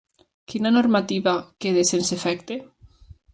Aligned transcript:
Quina 0.53 0.71
normativa 0.77 1.33
queda 1.67 1.85
sense 1.91 2.13
efecte? 2.19 2.59